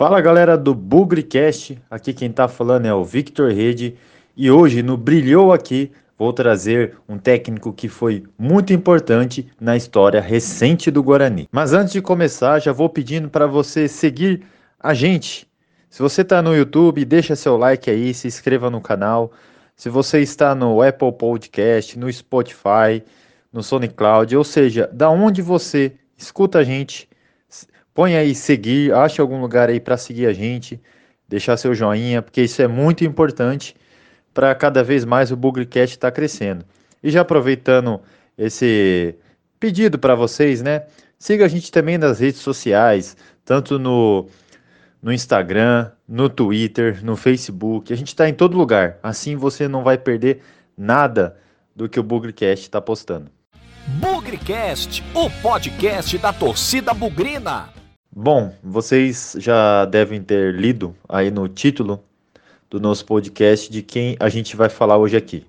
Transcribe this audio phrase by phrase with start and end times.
[0.00, 3.98] Fala galera do Bugrecast, aqui quem tá falando é o Victor Rede
[4.34, 10.18] e hoje no Brilhou Aqui vou trazer um técnico que foi muito importante na história
[10.18, 11.46] recente do Guarani.
[11.52, 14.42] Mas antes de começar, já vou pedindo para você seguir
[14.82, 15.46] a gente.
[15.90, 19.30] Se você está no YouTube, deixa seu like aí, se inscreva no canal.
[19.76, 23.04] Se você está no Apple Podcast, no Spotify,
[23.52, 27.06] no SoundCloud, ou seja, da onde você escuta a gente,
[28.00, 30.80] põe aí seguir, ache algum lugar aí para seguir a gente,
[31.28, 33.76] deixar seu joinha, porque isso é muito importante
[34.32, 36.64] para cada vez mais o Bugrecast estar tá crescendo.
[37.02, 38.00] E já aproveitando
[38.38, 39.14] esse
[39.58, 40.84] pedido para vocês, né?
[41.18, 44.26] Siga a gente também nas redes sociais, tanto no,
[45.02, 47.92] no Instagram, no Twitter, no Facebook.
[47.92, 48.96] A gente está em todo lugar.
[49.02, 50.40] Assim você não vai perder
[50.74, 51.36] nada
[51.76, 53.30] do que o Bugrecast está postando.
[54.00, 57.78] Bugrecast, o podcast da torcida bugrina.
[58.12, 62.02] Bom, vocês já devem ter lido aí no título
[62.68, 65.46] do nosso podcast de quem a gente vai falar hoje aqui.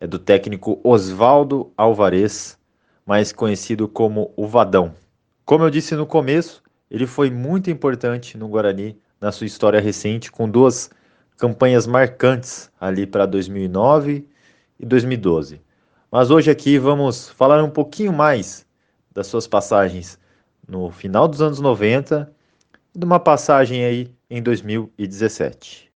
[0.00, 2.58] É do técnico Oswaldo Alvarez,
[3.04, 4.94] mais conhecido como o Vadão.
[5.44, 10.32] Como eu disse no começo, ele foi muito importante no Guarani na sua história recente,
[10.32, 10.88] com duas
[11.36, 14.26] campanhas marcantes ali para 2009
[14.80, 15.60] e 2012.
[16.10, 18.64] Mas hoje aqui vamos falar um pouquinho mais
[19.12, 20.18] das suas passagens
[20.66, 22.32] no final dos anos 90
[22.94, 25.92] e de uma passagem aí em 2017.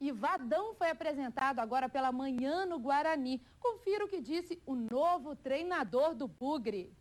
[0.00, 3.42] E Vadão foi apresentado agora pela manhã no Guarani.
[3.58, 6.92] Confira o que disse o novo treinador do Bugre.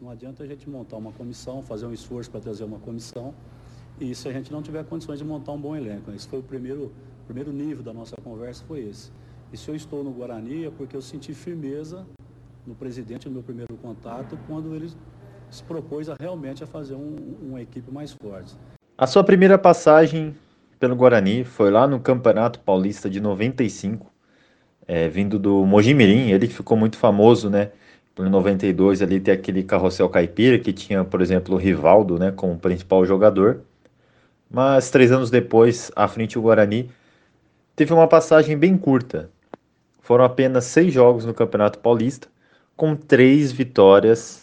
[0.00, 3.34] Não adianta a gente montar uma comissão, fazer um esforço para trazer uma comissão,
[4.00, 6.10] e se a gente não tiver condições de montar um bom elenco.
[6.12, 6.92] Esse foi o primeiro,
[7.26, 9.10] primeiro nível da nossa conversa, foi esse.
[9.52, 12.06] E se eu estou no Guarani é porque eu senti firmeza
[12.66, 14.90] no presidente no meu primeiro contato, quando ele
[15.52, 18.54] se propôs a realmente a fazer um, uma equipe mais forte.
[18.96, 20.34] A sua primeira passagem
[20.80, 24.10] pelo Guarani foi lá no Campeonato Paulista de 95,
[24.88, 27.70] é, vindo do Mojimirim, ele que ficou muito famoso, né?
[28.14, 32.58] Por 92 ali ter aquele carrossel caipira que tinha, por exemplo, o Rivaldo, né, como
[32.58, 33.60] principal jogador.
[34.50, 36.90] Mas três anos depois, à frente do Guarani,
[37.76, 39.30] teve uma passagem bem curta,
[40.00, 42.28] foram apenas seis jogos no Campeonato Paulista,
[42.76, 44.41] com três vitórias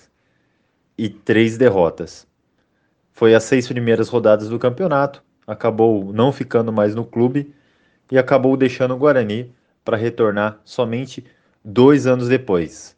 [1.00, 2.28] e três derrotas.
[3.14, 7.56] Foi as seis primeiras rodadas do campeonato, acabou não ficando mais no clube
[8.12, 9.56] e acabou deixando o Guarani
[9.86, 11.26] para retornar somente
[11.64, 12.98] dois anos depois.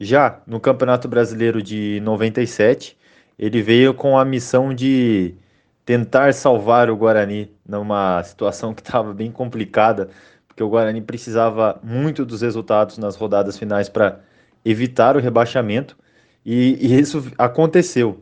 [0.00, 2.98] Já no Campeonato Brasileiro de 97,
[3.38, 5.36] ele veio com a missão de
[5.84, 10.10] tentar salvar o Guarani numa situação que estava bem complicada
[10.48, 14.20] porque o Guarani precisava muito dos resultados nas rodadas finais para
[14.64, 15.96] evitar o rebaixamento,
[16.44, 18.20] e, e isso aconteceu.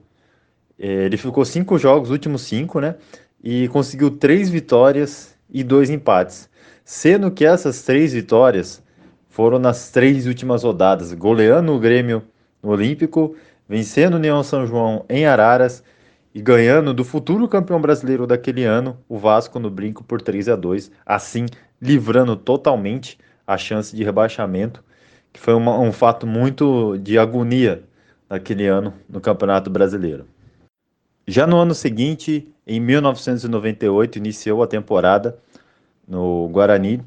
[0.78, 2.96] É, ele ficou cinco jogos, últimos cinco, né?
[3.42, 6.48] E conseguiu três vitórias e dois empates.
[6.84, 8.82] Sendo que essas três vitórias
[9.28, 12.22] foram nas três últimas rodadas, goleando o Grêmio
[12.62, 13.34] no Olímpico,
[13.68, 15.82] vencendo o Neon São João em Araras
[16.34, 20.56] e ganhando do futuro campeão brasileiro daquele ano, o Vasco no brinco por 3 a
[20.56, 21.46] 2, assim
[21.80, 24.82] livrando totalmente a chance de rebaixamento,
[25.32, 27.82] que foi uma, um fato muito de agonia
[28.32, 30.26] naquele ano no Campeonato Brasileiro.
[31.26, 35.36] Já no ano seguinte, em 1998, iniciou a temporada
[36.08, 37.02] no Guarani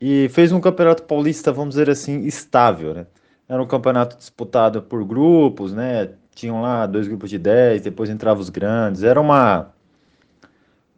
[0.00, 2.94] e fez um campeonato paulista, vamos dizer assim, estável.
[2.94, 3.06] Né?
[3.46, 6.12] Era um campeonato disputado por grupos, né?
[6.34, 9.02] tinham lá dois grupos de 10, depois entravam os grandes.
[9.02, 9.70] Era uma,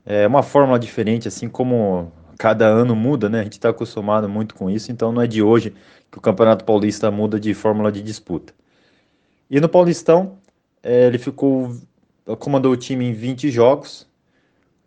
[0.07, 3.41] é, uma fórmula diferente, assim como cada ano muda, né?
[3.41, 5.75] A gente está acostumado muito com isso, então não é de hoje
[6.11, 8.55] que o Campeonato Paulista muda de fórmula de disputa.
[9.53, 10.39] E no Paulistão,
[10.83, 11.77] é, ele ficou,
[12.39, 14.09] comandou o time em 20 jogos,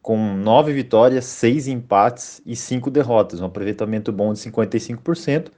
[0.01, 5.51] com 9 vitórias, 6 empates e 5 derrotas, um aproveitamento bom de 55%,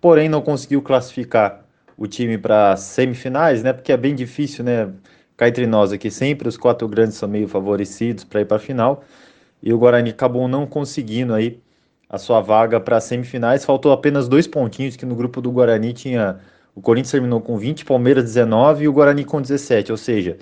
[0.00, 1.64] porém não conseguiu classificar
[1.96, 3.72] o time para semifinais, né?
[3.72, 4.92] Porque é bem difícil, né?
[5.36, 8.60] Cá entre nós aqui, sempre os quatro grandes são meio favorecidos para ir para a
[8.60, 9.02] final
[9.60, 11.60] e o Guarani acabou não conseguindo aí
[12.08, 13.64] a sua vaga para semifinais.
[13.64, 16.38] Faltou apenas dois pontinhos, que no grupo do Guarani tinha.
[16.74, 19.92] O Corinthians terminou com 20, Palmeiras 19 e o Guarani com 17.
[19.92, 20.38] Ou seja,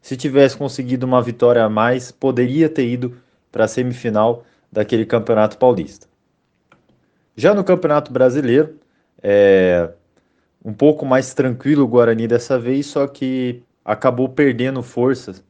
[0.00, 3.16] se tivesse conseguido uma vitória a mais, poderia ter ido
[3.52, 6.06] para a semifinal daquele Campeonato Paulista.
[7.36, 8.76] Já no Campeonato Brasileiro,
[9.22, 9.90] é
[10.64, 15.42] um pouco mais tranquilo o Guarani dessa vez, só que acabou perdendo forças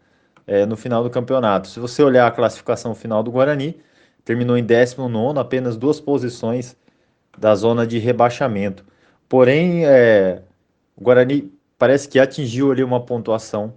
[0.47, 1.69] é, no final do campeonato.
[1.69, 3.77] Se você olhar a classificação final do Guarani,
[4.25, 6.77] terminou em 19, apenas duas posições
[7.37, 8.85] da zona de rebaixamento.
[9.31, 10.43] Porém, é,
[10.97, 13.73] o Guarani parece que atingiu ali uma pontuação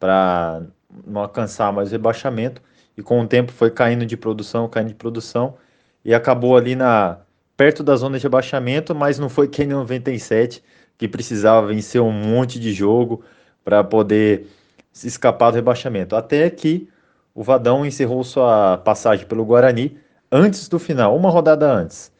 [0.00, 0.62] para
[1.06, 2.62] não alcançar mais rebaixamento
[2.96, 5.56] e com o tempo foi caindo de produção, caindo de produção
[6.02, 7.18] e acabou ali na
[7.54, 10.64] perto da zona de rebaixamento, mas não foi que em 97
[10.96, 13.22] que precisava vencer um monte de jogo
[13.62, 14.46] para poder
[14.90, 16.16] se escapar do rebaixamento.
[16.16, 16.88] Até que
[17.34, 19.98] o Vadão encerrou sua passagem pelo Guarani
[20.32, 22.13] antes do final, uma rodada antes.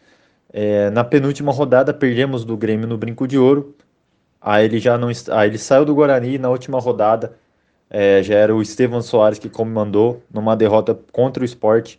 [0.57, 3.75] É, na penúltima rodada perdemos do Grêmio no Brinco de Ouro.
[4.41, 7.35] Aí ele já não, aí ele saiu do Guarani na última rodada
[7.91, 11.97] é, já era o Estevam Soares que comandou numa derrota contra o esporte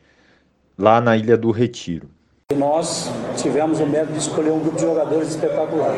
[0.77, 2.09] lá na Ilha do Retiro.
[2.53, 5.95] Nós tivemos o mérito de escolher um grupo de jogadores espetacular.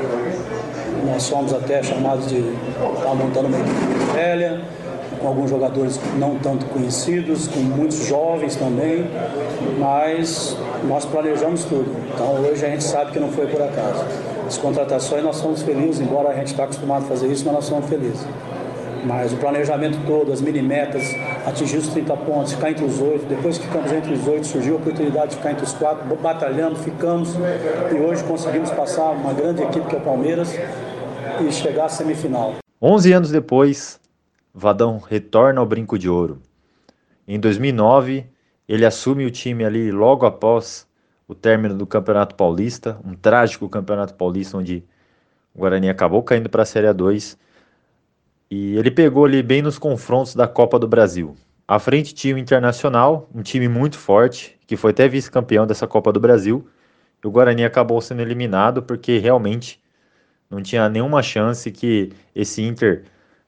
[1.04, 4.62] Nós fomos até chamados de estar montando uma equipe velha,
[5.20, 9.06] com alguns jogadores não tanto conhecidos, com muitos jovens também,
[9.80, 10.56] mas
[10.88, 11.90] nós planejamos tudo.
[12.14, 14.06] Então hoje a gente sabe que não foi por acaso.
[14.48, 17.66] As contratações nós somos felizes, embora a gente está acostumado a fazer isso, mas nós
[17.66, 18.26] somos felizes.
[19.06, 21.04] Mas o planejamento todo, as mini-metas,
[21.46, 23.26] atingir os 30 pontos, ficar entre os oito.
[23.26, 26.76] Depois que ficamos entre os oito, surgiu a oportunidade de ficar entre os quatro, batalhando,
[26.78, 27.34] ficamos.
[27.92, 30.54] E hoje conseguimos passar uma grande equipe que é o Palmeiras
[31.48, 32.56] e chegar à semifinal.
[32.82, 34.00] 11 anos depois,
[34.58, 36.42] Vadão retorna ao Brinco de Ouro.
[37.28, 38.26] Em 2009,
[38.68, 40.88] ele assume o time ali logo após
[41.28, 44.84] o término do Campeonato Paulista, um trágico Campeonato Paulista onde
[45.54, 47.38] o Guarani acabou caindo para a Série A2
[48.50, 51.36] e ele pegou ali bem nos confrontos da Copa do Brasil.
[51.68, 56.12] À frente tinha o Internacional, um time muito forte, que foi até vice-campeão dessa Copa
[56.12, 56.68] do Brasil.
[57.24, 59.80] E o Guarani acabou sendo eliminado porque realmente
[60.50, 63.04] não tinha nenhuma chance que esse Inter,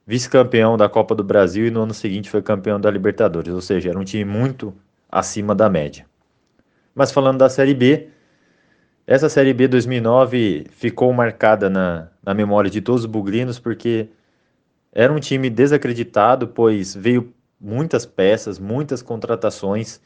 [0.10, 3.54] vice-campeão da Copa do Brasil e no ano seguinte foi campeão da Libertadores.
[3.54, 4.74] Ou seja, era um time muito
[5.08, 6.04] acima da média.
[6.96, 8.08] Mas falando da Série B,
[9.06, 14.10] essa Série B 2009 ficou marcada na, na memória de todos os bugrinos porque
[14.92, 17.32] era um time desacreditado, pois veio
[17.62, 20.02] muitas peças, muitas contratações,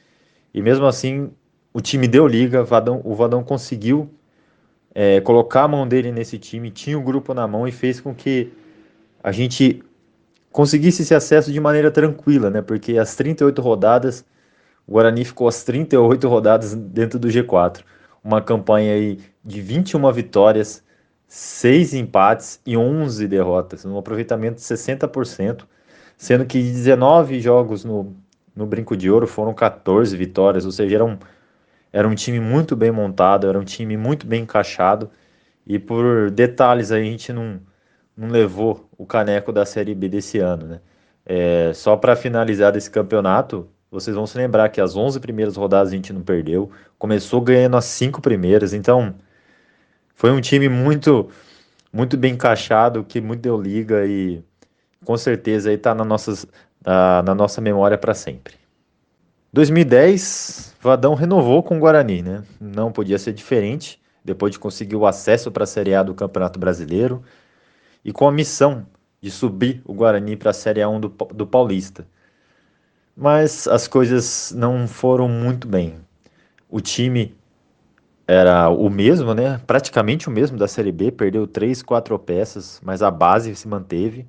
[0.54, 1.32] e mesmo assim
[1.74, 4.14] o time deu liga, Vadão, o Vadão conseguiu
[4.94, 8.14] é, colocar a mão dele nesse time, tinha o grupo na mão e fez com
[8.14, 8.52] que
[9.24, 9.82] a gente
[10.54, 12.62] conseguisse esse acesso de maneira tranquila, né?
[12.62, 14.24] Porque as 38 rodadas,
[14.88, 17.84] o Guarani ficou as 38 rodadas dentro do G4.
[18.24, 20.84] Uma campanha aí de 21 vitórias,
[21.28, 25.66] seis empates e 11 derrotas, um aproveitamento de 60%,
[26.16, 28.16] sendo que 19 jogos no,
[28.56, 31.18] no Brinco de Ouro foram 14 vitórias, ou seja, era um,
[31.92, 35.10] era um time muito bem montado, era um time muito bem encaixado,
[35.66, 37.60] e por detalhes a gente não,
[38.16, 40.82] não levou o caneco da Série B desse ano, né?
[41.26, 45.90] É, só para finalizar desse campeonato, vocês vão se lembrar que as 11 primeiras rodadas
[45.90, 49.16] a gente não perdeu, começou ganhando as 5 primeiras, então
[50.16, 51.30] foi um time muito
[51.92, 54.44] muito bem encaixado, que muito deu liga e
[55.06, 56.46] com certeza aí tá na, nossas,
[56.84, 58.56] na, na nossa memória para sempre.
[59.54, 62.44] 2010, Vadão renovou com o Guarani, né?
[62.60, 66.58] Não podia ser diferente, depois de conseguir o acesso para a Série A do Campeonato
[66.60, 67.24] Brasileiro
[68.04, 68.86] e com a missão
[69.22, 72.06] de subir o Guarani para a Série A1 do, do Paulista.
[73.16, 75.96] Mas as coisas não foram muito bem.
[76.70, 77.36] O time
[78.28, 79.62] era o mesmo, né?
[79.68, 84.28] Praticamente o mesmo da Série B, perdeu três, quatro peças, mas a base se manteve.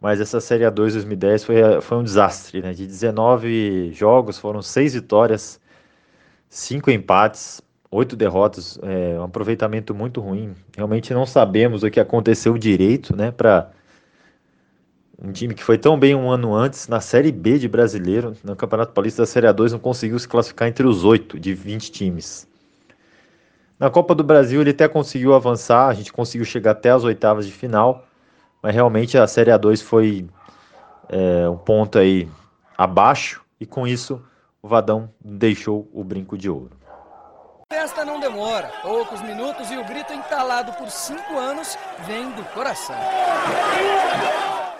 [0.00, 2.72] Mas essa Série A2 2010 foi, foi um desastre, né?
[2.72, 5.60] De 19 jogos, foram seis vitórias,
[6.48, 10.54] cinco empates, oito derrotas, é, um aproveitamento muito ruim.
[10.76, 13.30] Realmente não sabemos o que aconteceu direito, né?
[13.30, 13.70] Para
[15.22, 18.54] um time que foi tão bem um ano antes, na Série B de brasileiro, no
[18.54, 22.46] Campeonato Paulista da Série A2, não conseguiu se classificar entre os oito de 20 times.
[23.78, 27.46] Na Copa do Brasil ele até conseguiu avançar, a gente conseguiu chegar até as oitavas
[27.46, 28.06] de final,
[28.62, 30.26] mas realmente a Série A2 foi
[31.08, 32.28] é, um ponto aí
[32.76, 34.22] abaixo e com isso
[34.62, 36.70] o Vadão deixou o brinco de ouro.
[37.68, 42.44] A festa não demora, poucos minutos e o grito entalado por cinco anos vem do
[42.54, 42.94] coração.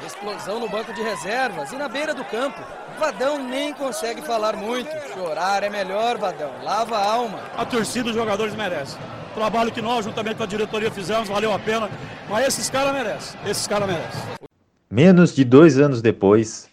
[0.07, 2.63] Explosão no banco de reservas e na beira do campo.
[2.97, 4.89] Vadão nem consegue falar muito.
[5.13, 6.53] Chorar é melhor, Vadão.
[6.63, 7.41] Lava a alma.
[7.57, 9.01] A torcida, os jogadores merecem.
[9.33, 11.91] O trabalho que nós, juntamente com a diretoria, fizemos, valeu a pena.
[12.31, 13.41] Mas esses caras merecem.
[13.45, 14.23] Esses caras merecem.
[14.89, 16.71] Menos de dois anos depois,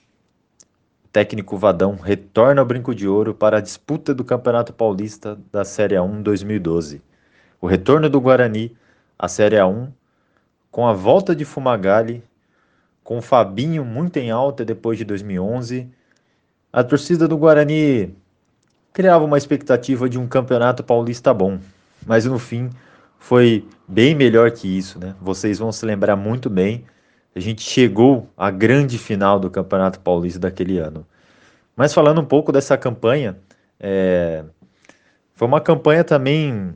[1.13, 5.93] técnico Vadão retorna ao Brinco de Ouro para a disputa do Campeonato Paulista da Série
[5.93, 7.03] A1 2012.
[7.62, 8.75] O retorno do Guarani
[9.17, 9.89] à Série A1,
[10.72, 12.24] com a volta de Fumagalli
[13.03, 15.88] com o Fabinho muito em alta depois de 2011.
[16.72, 18.15] A torcida do Guarani
[18.91, 21.60] criava uma expectativa de um campeonato paulista bom,
[22.08, 22.72] mas no fim
[23.20, 25.15] foi bem melhor que isso, né?
[25.22, 26.86] Vocês vão se lembrar muito bem
[27.36, 31.06] a gente chegou à grande final do Campeonato Paulista daquele ano.
[31.75, 33.38] Mas falando um pouco dessa campanha,
[33.80, 34.44] é,
[35.34, 36.75] foi uma campanha também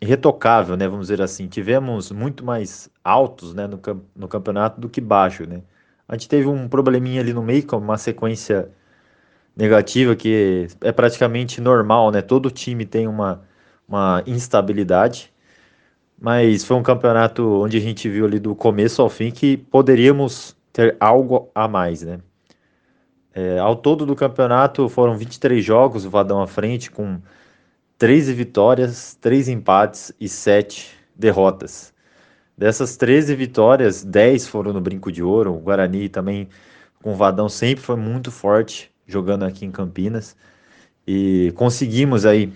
[0.00, 0.86] irretocável, né?
[0.86, 1.48] Vamos dizer assim.
[1.48, 3.80] Tivemos muito mais altos né, no,
[4.14, 5.62] no campeonato do que baixo, né?
[6.06, 8.70] A gente teve um probleminha ali no meio, com uma sequência
[9.56, 12.20] negativa que é praticamente normal, né?
[12.20, 13.42] Todo time tem uma,
[13.88, 15.32] uma instabilidade,
[16.20, 20.56] mas foi um campeonato onde a gente viu ali do começo ao fim que poderíamos
[20.72, 22.18] ter algo a mais, né?
[23.32, 27.20] É, ao todo do campeonato foram 23 jogos, o Vadão à frente, com
[27.98, 31.92] 13 vitórias, 3 empates e 7 derrotas.
[32.56, 35.54] Dessas 13 vitórias, 10 foram no Brinco de Ouro.
[35.54, 36.48] O Guarani também,
[37.02, 40.36] com o Vadão, sempre foi muito forte jogando aqui em Campinas.
[41.06, 42.52] E conseguimos aí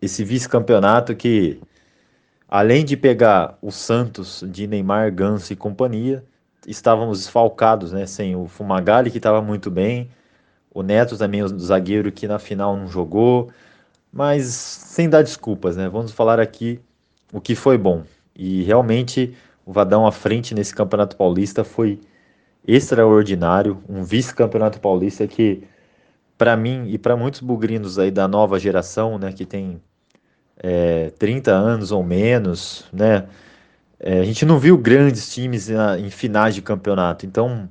[0.00, 1.60] esse vice-campeonato que,
[2.50, 6.24] além de pegar o Santos de Neymar, Ganso e companhia,
[6.66, 8.06] estávamos esfalcados, né?
[8.06, 10.10] Sem o Fumagalli, que estava muito bem,
[10.74, 13.50] o Neto também, o zagueiro que na final não jogou,
[14.12, 15.88] mas sem dar desculpas, né?
[15.88, 16.80] Vamos falar aqui
[17.32, 18.02] o que foi bom.
[18.34, 22.00] E realmente o Vadão à frente nesse Campeonato Paulista foi
[22.66, 25.62] extraordinário, um vice-campeonato paulista que
[26.36, 29.80] para mim e para muitos bugrinos aí da nova geração, né, que tem
[30.62, 33.26] é, 30 anos ou menos, né,
[33.98, 37.68] é, a gente não viu grandes times na, em finais de campeonato, então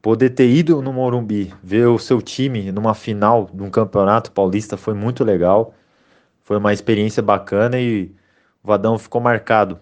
[0.00, 4.76] poder ter ido no Morumbi, ver o seu time numa final de um campeonato paulista
[4.76, 5.74] foi muito legal,
[6.42, 8.10] foi uma experiência bacana e
[8.62, 9.78] o Vadão ficou marcado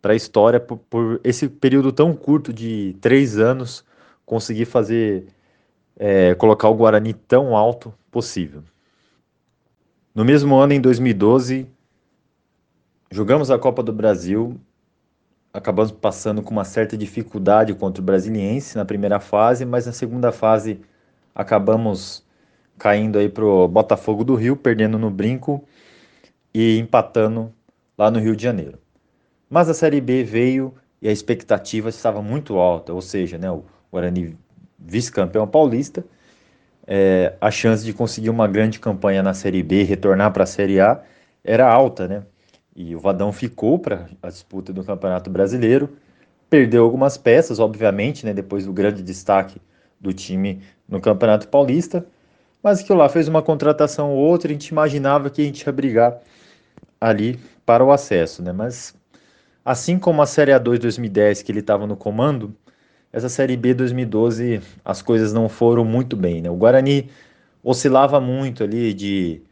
[0.00, 3.84] para a história por, por, esse período tão curto de três anos
[4.26, 5.26] conseguir fazer
[5.96, 8.64] é, colocar o Guarani tão alto possível.
[10.14, 11.66] No mesmo ano, em 2012,
[13.10, 14.60] jogamos a Copa do Brasil,
[15.54, 20.30] acabamos passando com uma certa dificuldade contra o Brasiliense na primeira fase, mas na segunda
[20.30, 20.82] fase
[21.34, 22.22] acabamos
[22.76, 25.64] caindo aí pro Botafogo do Rio, perdendo no brinco
[26.52, 27.50] e empatando
[27.96, 28.78] lá no Rio de Janeiro.
[29.48, 33.64] Mas a Série B veio e a expectativa estava muito alta, ou seja, né, o
[33.90, 34.36] Guarani
[34.78, 36.04] vice-campeão paulista,
[36.86, 40.80] é, a chance de conseguir uma grande campanha na Série B, retornar para a Série
[40.80, 41.00] A,
[41.44, 42.22] era alta, né?
[42.74, 45.90] E o Vadão ficou para a disputa do Campeonato Brasileiro,
[46.48, 49.60] perdeu algumas peças, obviamente, né, depois do grande destaque
[50.00, 52.04] do time no Campeonato Paulista,
[52.62, 55.72] mas que lá fez uma contratação ou outra, a gente imaginava que a gente ia
[55.72, 56.18] brigar
[57.00, 58.52] ali para o acesso, né?
[58.52, 58.94] Mas
[59.64, 62.54] assim como a Série A2 2010 que ele estava no comando,
[63.12, 66.50] essa Série B 2012 as coisas não foram muito bem, né?
[66.50, 67.10] O Guarani
[67.62, 69.42] oscilava muito ali de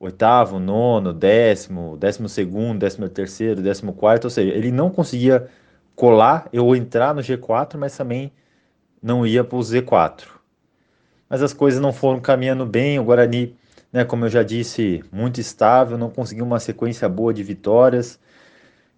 [0.00, 5.48] oitavo, nono, décimo, décimo segundo, décimo terceiro, décimo quarto, ou seja, ele não conseguia
[5.94, 8.32] colar ou entrar no G4, mas também
[9.02, 10.24] não ia para o Z4.
[11.28, 13.56] Mas as coisas não foram caminhando bem, o Guarani,
[13.92, 18.18] né, como eu já disse, muito estável, não conseguiu uma sequência boa de vitórias,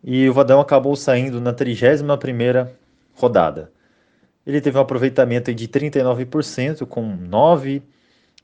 [0.02, 2.68] e o Vadão acabou saindo na 31ª
[3.14, 3.70] rodada.
[4.46, 7.82] Ele teve um aproveitamento de 39%, com 9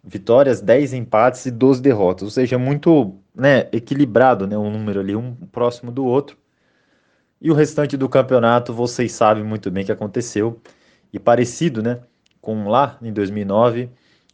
[0.05, 2.23] vitórias, 10 empates e 12 derrotas.
[2.25, 6.37] Ou seja, muito né, equilibrado né, o número ali, um próximo do outro.
[7.41, 10.61] E o restante do campeonato, vocês sabem muito bem o que aconteceu.
[11.13, 12.01] E parecido né,
[12.41, 13.91] com lá em 2009,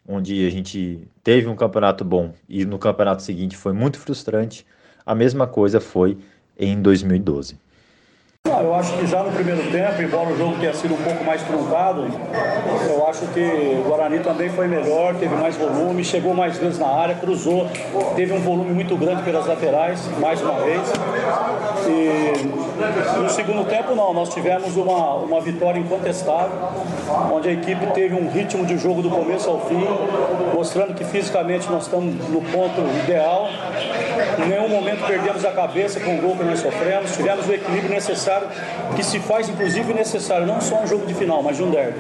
[0.07, 4.67] onde a gente teve um campeonato bom e no campeonato seguinte foi muito frustrante,
[5.05, 6.19] a mesma coisa foi
[6.59, 7.57] em 2012.
[8.61, 11.43] Eu acho que já no primeiro tempo, embora o jogo tenha sido um pouco mais
[11.43, 12.07] truncado,
[12.89, 16.89] eu acho que o Guarani também foi melhor, teve mais volume, chegou mais vezes na
[16.89, 17.67] área, cruzou,
[18.15, 20.81] teve um volume muito grande pelas laterais, mais uma vez.
[21.89, 26.57] E no segundo tempo não, nós tivemos uma, uma vitória incontestável,
[27.33, 29.87] onde a equipe teve um ritmo de jogo do começo ao fim,
[30.55, 33.49] mostrando que fisicamente nós estamos no ponto ideal.
[34.39, 37.91] Em nenhum momento perdemos a cabeça com o gol que nós sofremos, tivemos o equilíbrio
[37.91, 38.49] necessário
[38.95, 41.99] que se faz inclusive necessário, não só um jogo de final, mas de um derby.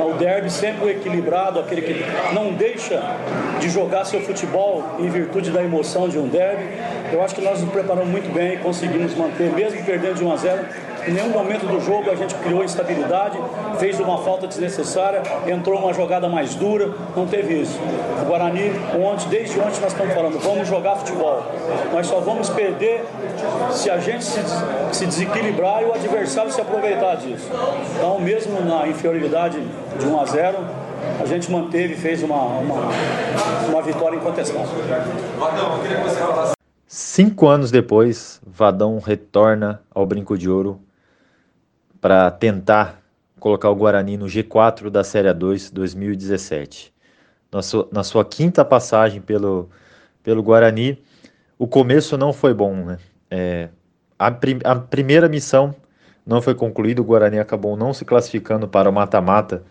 [0.00, 2.04] O derby sempre o equilibrado, aquele que
[2.34, 3.02] não deixa
[3.60, 6.64] de jogar seu futebol em virtude da emoção de um derby.
[7.12, 10.32] Eu acho que nós nos preparamos muito bem e conseguimos manter, mesmo perdendo de 1
[10.32, 10.66] a 0,
[11.06, 13.38] em nenhum momento do jogo a gente criou instabilidade,
[13.78, 17.78] fez uma falta desnecessária, entrou uma jogada mais dura, não teve isso.
[18.22, 21.42] O Guarani, ontem, desde ontem nós estamos falando, vamos jogar futebol.
[21.92, 23.04] Nós só vamos perder
[23.70, 24.40] se a gente se,
[24.92, 27.50] se desequilibrar e o adversário se aproveitar disso.
[27.96, 29.60] Então, mesmo na inferioridade
[29.98, 30.58] de 1 a 0,
[31.20, 32.88] a gente manteve e fez uma, uma,
[33.68, 34.68] uma vitória incontestável.
[36.86, 40.80] Cinco anos depois, Vadão retorna ao Brinco de Ouro
[42.04, 43.00] para tentar
[43.40, 46.92] colocar o Guarani no G4 da Série A2 2017.
[47.50, 49.70] Na sua, na sua quinta passagem pelo,
[50.22, 51.02] pelo Guarani,
[51.58, 52.74] o começo não foi bom.
[52.74, 52.98] Né?
[53.30, 53.68] É,
[54.18, 55.74] a, prim, a primeira missão
[56.26, 59.64] não foi concluída, o Guarani acabou não se classificando para o mata-mata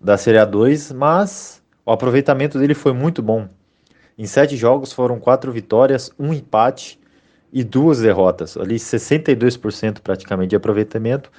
[0.00, 3.48] da Série A2, mas o aproveitamento dele foi muito bom.
[4.18, 6.99] Em sete jogos foram quatro vitórias, um empate
[7.52, 8.56] e duas derrotas.
[8.56, 11.30] Ali 62% praticamente de aproveitamento.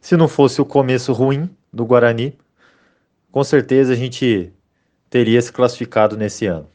[0.00, 2.36] Se não fosse o começo ruim do Guarani,
[3.30, 4.52] com certeza a gente
[5.08, 6.66] teria se classificado nesse ano.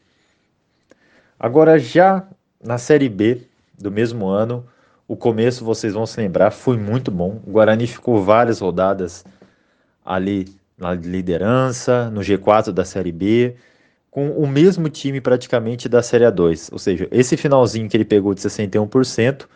[1.38, 2.26] Agora já
[2.62, 3.42] na Série B
[3.78, 4.66] do mesmo ano,
[5.06, 7.40] o começo vocês vão se lembrar foi muito bom.
[7.46, 9.24] O Guarani ficou várias rodadas
[10.04, 10.46] ali
[10.78, 13.56] na liderança, no G4 da Série B,
[14.16, 16.70] com o mesmo time praticamente da Série A2.
[16.72, 19.46] Ou seja, esse finalzinho que ele pegou de 61%,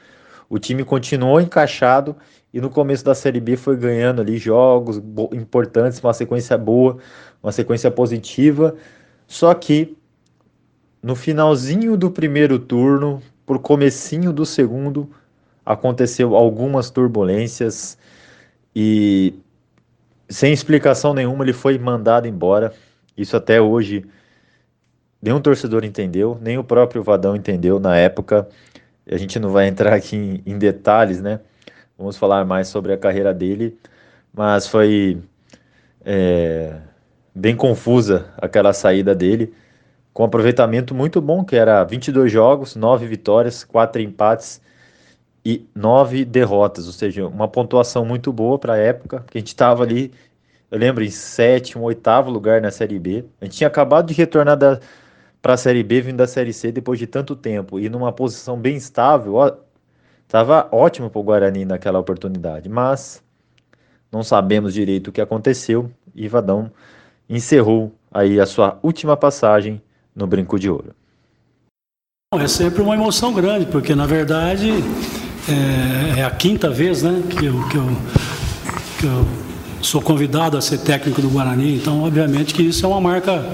[0.51, 2.15] o time continuou encaixado
[2.53, 4.99] e no começo da Série B foi ganhando ali jogos
[5.33, 6.99] importantes, uma sequência boa,
[7.43, 8.77] uma sequência positiva.
[9.27, 9.97] Só que
[11.03, 15.09] no finalzinho do primeiro turno, por comecinho do segundo,
[15.65, 17.97] aconteceu algumas turbulências
[18.77, 19.33] e
[20.29, 22.75] sem explicação nenhuma, ele foi mandado embora.
[23.17, 24.05] Isso até hoje
[25.23, 28.49] nenhum torcedor entendeu, nem o próprio Vadão entendeu na época.
[29.11, 31.41] A gente não vai entrar aqui em, em detalhes, né?
[31.99, 33.77] Vamos falar mais sobre a carreira dele,
[34.33, 35.21] mas foi
[36.05, 36.77] é,
[37.35, 39.53] bem confusa aquela saída dele,
[40.13, 44.61] com um aproveitamento muito bom, que era 22 jogos, 9 vitórias, 4 empates
[45.45, 49.49] e nove derrotas, ou seja, uma pontuação muito boa para a época, porque a gente
[49.49, 50.13] estava ali,
[50.71, 53.25] eu lembro, em sétimo, oitavo lugar na Série B.
[53.41, 54.59] A gente tinha acabado de retornar
[55.43, 58.59] para a Série B, vindo da Série C depois de tanto tempo, e numa posição
[58.59, 59.37] bem estável,
[60.27, 63.23] estava ótimo para o Guarani naquela oportunidade, mas
[64.13, 66.71] não sabemos direito o que aconteceu, e Vadão
[67.29, 69.81] encerrou aí a sua última passagem
[70.15, 70.95] no Brinco de Ouro.
[72.35, 74.71] É sempre uma emoção grande, porque na verdade
[75.49, 77.87] é, é, a quinta vez né, que, eu, que, eu,
[78.99, 79.27] que eu
[79.81, 83.45] sou convidado a ser técnico do Guarani, então obviamente que isso é uma marca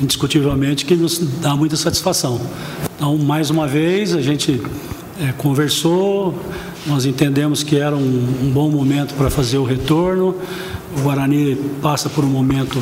[0.00, 2.40] indiscutivelmente que nos dá muita satisfação.
[2.96, 4.60] Então, mais uma vez, a gente
[5.20, 6.34] é, conversou,
[6.86, 10.36] nós entendemos que era um, um bom momento para fazer o retorno.
[10.96, 12.78] O Guarani passa por um momento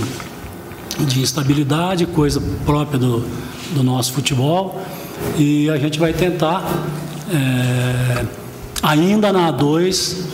[1.07, 3.25] de instabilidade, coisa própria do,
[3.75, 4.81] do nosso futebol,
[5.39, 6.65] e a gente vai tentar
[7.33, 8.25] é,
[8.83, 10.25] ainda na A2,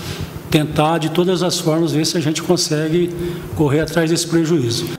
[0.51, 3.15] tentar de todas as formas ver se a gente consegue
[3.55, 4.96] correr atrás desse prejuízo.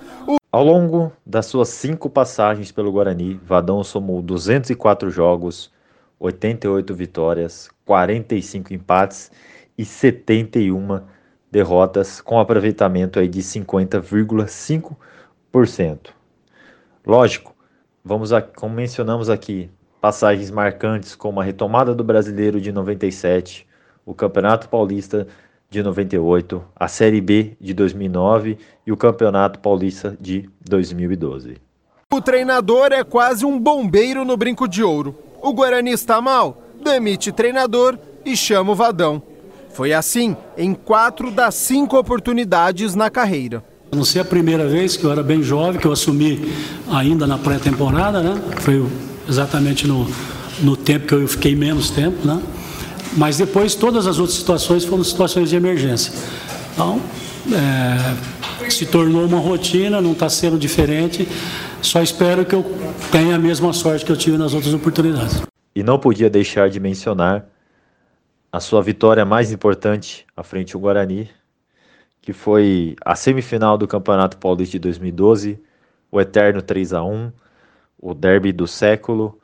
[0.50, 5.70] Ao longo das suas cinco passagens pelo Guarani, Vadão somou 204 jogos,
[6.18, 9.30] 88 vitórias, 45 empates
[9.78, 11.02] e 71
[11.52, 16.12] derrotas, com aproveitamento aí de 50,5%.
[17.06, 17.54] Lógico,
[18.04, 23.68] vamos a, como mencionamos aqui, passagens marcantes como a retomada do Brasileiro de 97,
[24.06, 25.28] o Campeonato Paulista
[25.70, 31.58] de 98, a Série B de 2009 e o Campeonato Paulista de 2012.
[32.12, 35.14] O treinador é quase um bombeiro no brinco de ouro.
[35.42, 39.22] O Guarani está mal, demite treinador e chama o Vadão.
[39.74, 43.64] Foi assim em quatro das cinco oportunidades na carreira.
[43.92, 46.52] Não sei a primeira vez que eu era bem jovem, que eu assumi
[46.90, 48.42] ainda na pré-temporada, né?
[48.62, 48.86] Foi
[49.28, 50.08] exatamente no,
[50.62, 52.42] no tempo que eu fiquei menos tempo, né?
[53.18, 56.14] Mas depois todas as outras situações foram situações de emergência.
[56.74, 57.02] Então,
[57.52, 61.28] é, se tornou uma rotina, não está sendo diferente.
[61.82, 62.64] Só espero que eu
[63.12, 65.42] tenha a mesma sorte que eu tive nas outras oportunidades.
[65.76, 67.46] E não podia deixar de mencionar
[68.52, 71.30] a sua vitória mais importante à frente do Guarani,
[72.22, 75.60] que foi a semifinal do Campeonato Paulista de 2012,
[76.12, 77.32] o eterno 3 a 1
[78.00, 79.40] o derby do século,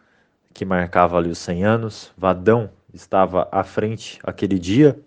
[0.53, 2.11] que marcava ali os 100 anos.
[2.15, 4.99] Vadão estava à frente aquele dia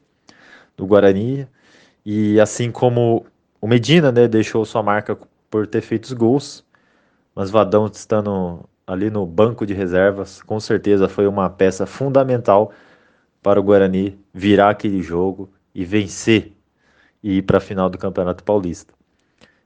[0.76, 1.48] do Guarani,
[2.04, 3.26] e assim como
[3.60, 5.18] o Medina né, deixou sua marca
[5.50, 6.64] por ter feito os gols,
[7.34, 12.72] mas Vadão estando ali no banco de reservas, com certeza foi uma peça fundamental
[13.42, 16.52] para o Guarani virar aquele jogo e vencer
[17.22, 18.94] e ir para a final do Campeonato Paulista.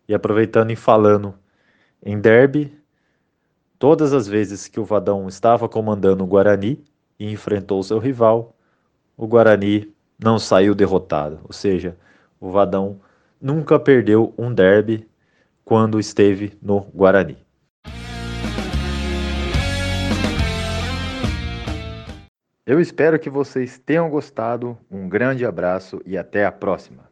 [0.08, 1.34] E aproveitando e falando
[2.02, 2.80] em derby,
[3.80, 6.84] Todas as vezes que o Vadão estava comandando o Guarani
[7.20, 8.56] e enfrentou seu rival,
[9.14, 11.38] o Guarani não saiu derrotado.
[11.44, 11.94] Ou seja,
[12.40, 12.98] o Vadão
[13.38, 15.06] nunca perdeu um derby
[15.62, 17.36] quando esteve no Guarani.
[22.64, 24.78] Eu espero que vocês tenham gostado.
[24.90, 27.09] Um grande abraço e até a próxima.